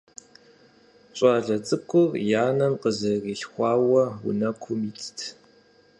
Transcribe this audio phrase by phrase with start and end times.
[1.17, 5.17] ЩӀалэ цӀыкӀур и анэм къызэрилъхуауэ унэкум итт.